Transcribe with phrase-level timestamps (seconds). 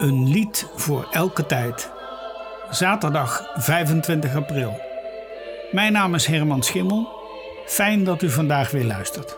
[0.00, 1.90] Een lied voor elke tijd.
[2.70, 4.80] Zaterdag 25 april.
[5.72, 7.08] Mijn naam is Herman Schimmel.
[7.66, 9.36] Fijn dat u vandaag weer luistert.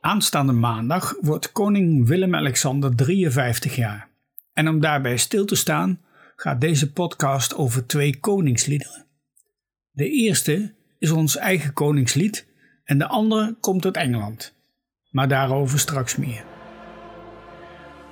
[0.00, 4.08] Aanstaande maandag wordt koning Willem-Alexander 53 jaar.
[4.52, 6.00] En om daarbij stil te staan
[6.36, 9.06] gaat deze podcast over twee koningsliederen.
[9.90, 12.46] De eerste is ons eigen koningslied
[12.84, 14.54] en de andere komt uit Engeland.
[15.10, 16.53] Maar daarover straks meer.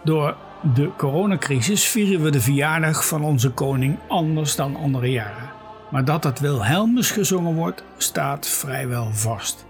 [0.04, 0.36] Door
[0.74, 5.50] de coronacrisis vieren we de verjaardag van onze koning anders dan andere jaren.
[5.90, 9.66] Maar dat het Wilhelmus gezongen wordt, staat vrijwel vast.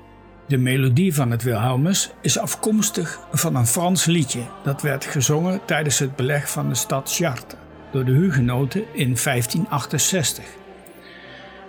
[0.46, 5.98] De melodie van het Wilhelmus is afkomstig van een Frans liedje dat werd gezongen tijdens
[5.98, 7.60] het beleg van de stad Chartres
[7.92, 10.44] door de hugenoten in 1568.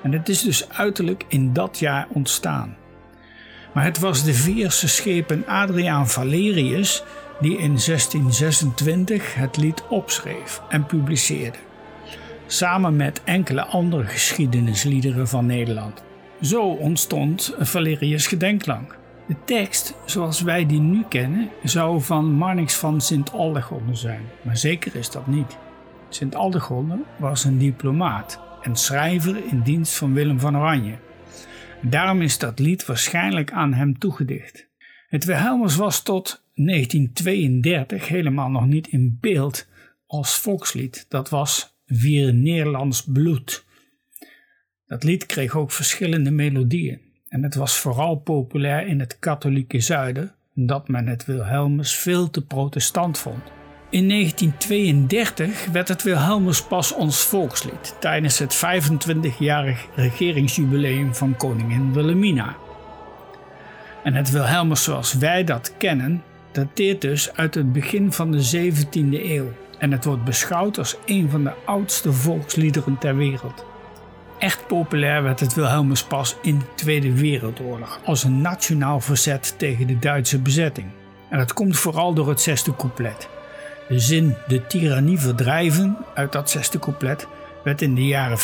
[0.03, 2.75] En het is dus uiterlijk in dat jaar ontstaan.
[3.73, 7.03] Maar het was de Veerse schepen Adriaan Valerius
[7.43, 11.57] die in 1626 het lied opschreef en publiceerde,
[12.47, 16.03] samen met enkele andere geschiedenisliederen van Nederland.
[16.41, 18.97] Zo ontstond Valerius Gedenklank.
[19.27, 24.95] De tekst, zoals wij die nu kennen, zou van Marnix van Sint-Aldegonde zijn, maar zeker
[24.95, 25.57] is dat niet.
[26.09, 30.95] Sint-Aldegonde was een diplomaat en schrijver in dienst van Willem van Oranje.
[31.81, 34.71] Daarom is dat lied waarschijnlijk aan hem toegedicht.
[35.13, 39.67] Het Wilhelmus was tot 1932 helemaal nog niet in beeld
[40.07, 41.05] als volkslied.
[41.09, 43.65] Dat was Vier Nederlands bloed.
[44.85, 47.01] Dat lied kreeg ook verschillende melodieën.
[47.27, 52.45] En het was vooral populair in het katholieke zuiden, omdat men het Wilhelmus veel te
[52.45, 53.43] protestant vond.
[53.89, 62.55] In 1932 werd het Wilhelmus pas ons volkslied tijdens het 25-jarig regeringsjubileum van koningin Wilhelmina.
[64.03, 69.23] En het Wilhelmus zoals wij dat kennen dateert dus uit het begin van de 17e
[69.23, 73.65] eeuw en het wordt beschouwd als een van de oudste volksliederen ter wereld.
[74.39, 79.87] Echt populair werd het Wilhelmus pas in de Tweede Wereldoorlog als een nationaal verzet tegen
[79.87, 80.87] de Duitse bezetting.
[81.29, 83.29] En dat komt vooral door het zesde couplet.
[83.87, 87.27] De zin de tirannie verdrijven uit dat zesde couplet
[87.63, 88.41] werd in de jaren 40-45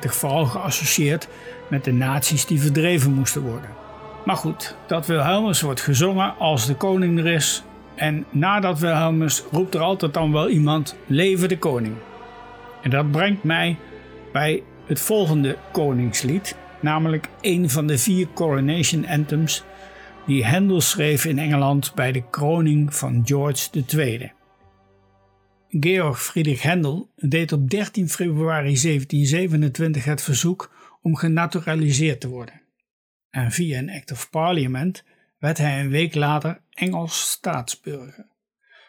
[0.00, 1.28] vooral geassocieerd
[1.68, 3.85] met de naties die verdreven moesten worden.
[4.26, 7.62] Maar goed, dat Wilhelmus wordt gezongen als de koning er is.
[7.94, 11.94] En nadat Wilhelmus roept er altijd dan wel iemand: Leven de koning.
[12.82, 13.76] En dat brengt mij
[14.32, 19.64] bij het volgende koningslied, namelijk een van de vier coronation anthems
[20.26, 24.32] die Handel schreef in Engeland bij de kroning van George II.
[25.68, 30.70] Georg Friedrich Händel deed op 13 februari 1727 het verzoek
[31.02, 32.64] om genaturaliseerd te worden
[33.36, 35.04] en via een Act of Parliament
[35.38, 38.26] werd hij een week later Engels staatsburger.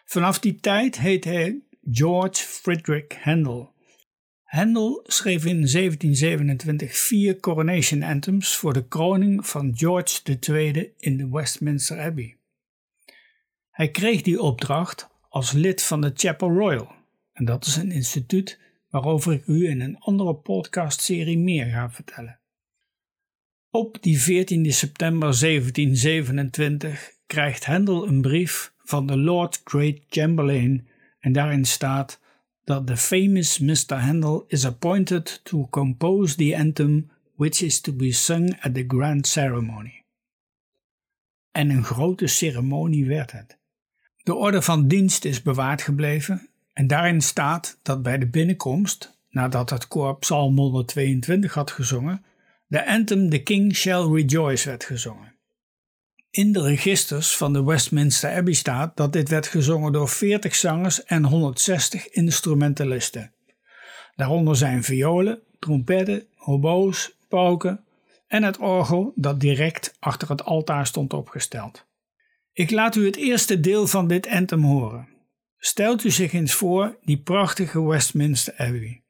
[0.04, 1.60] Vanaf die tijd heet hij
[1.90, 3.72] George Frederick Handel.
[4.42, 11.28] Handel schreef in 1727 vier coronation anthems voor de kroning van George II in de
[11.28, 12.36] Westminster Abbey.
[13.70, 16.94] Hij kreeg die opdracht als lid van de Chapel Royal,
[17.32, 18.60] en dat is een instituut
[18.90, 22.38] waarover ik u in een andere podcastserie meer ga vertellen.
[23.70, 30.88] Op die 14 september 1727 krijgt Handel een brief van de Lord Great Chamberlain
[31.20, 32.20] en daarin staat
[32.64, 33.94] dat the famous Mr.
[33.94, 39.26] Handel is appointed to compose the anthem which is to be sung at the grand
[39.26, 40.04] ceremony.
[41.52, 43.58] En een grote ceremonie werd het.
[44.22, 49.70] De orde van dienst is bewaard gebleven en daarin staat dat bij de binnenkomst, nadat
[49.70, 52.24] het koor Psalm 122 had gezongen,
[52.68, 55.36] de anthem The King Shall Rejoice werd gezongen.
[56.30, 61.04] In de registers van de Westminster Abbey staat dat dit werd gezongen door 40 zangers
[61.04, 63.32] en 160 instrumentalisten.
[64.16, 67.84] Daaronder zijn violen, trompetten, hobo's, pauken
[68.26, 71.86] en het orgel dat direct achter het altaar stond opgesteld.
[72.52, 75.08] Ik laat u het eerste deel van dit anthem horen.
[75.58, 79.02] Stelt u zich eens voor die prachtige Westminster Abbey,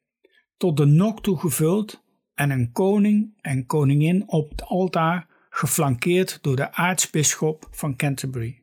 [0.56, 2.06] tot de nok toe gevuld
[2.38, 8.62] en een koning en koningin op het altaar, geflankeerd door de aartsbisschop van Canterbury.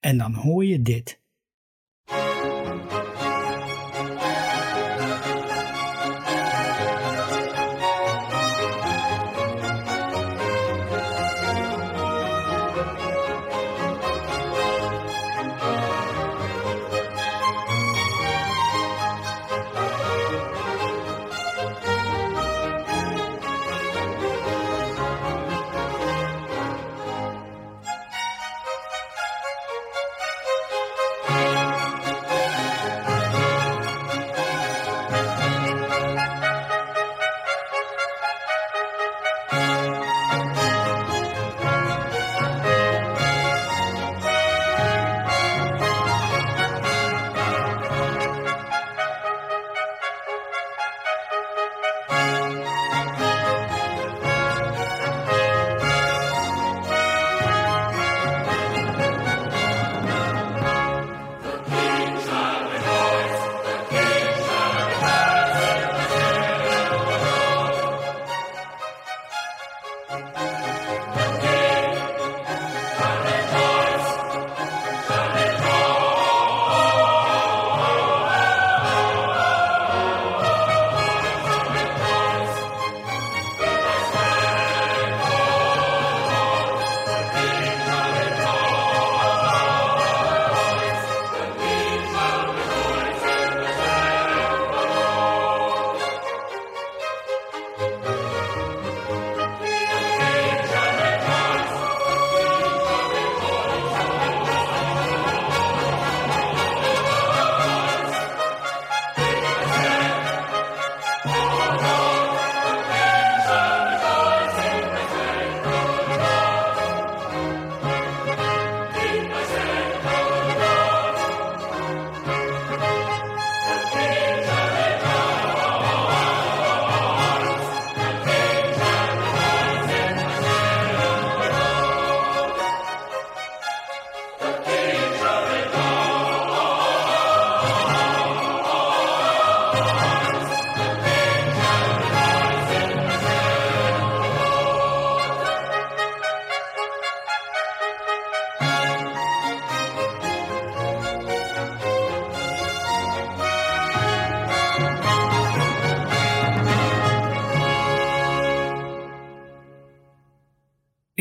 [0.00, 1.22] En dan hoor je dit.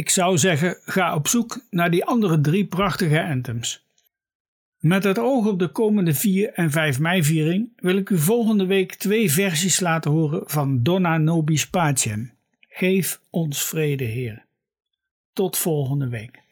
[0.04, 3.86] Ik zou zeggen, ga op zoek naar die andere drie prachtige anthems.
[4.80, 8.66] Met het oog op de komende 4 en 5 mei viering wil ik u volgende
[8.66, 12.34] week twee versies laten horen van Donna Nobis Pacem.
[12.70, 14.46] Geef ons vrede, Heer.
[15.34, 16.43] Tot volgende week.